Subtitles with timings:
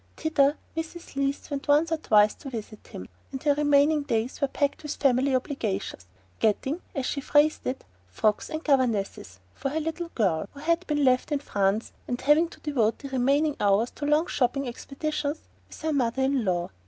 [0.17, 1.15] Thither Mrs.
[1.15, 4.95] Leath went once or twice to visit him, and her remaining days were packed with
[4.95, 6.07] family obligations:
[6.39, 11.05] getting, as she phrased it, "frocks and governesses" for her little girl, who had been
[11.05, 15.37] left in France, and having to devote the remaining hours to long shopping expeditions
[15.67, 16.71] with her mother in law.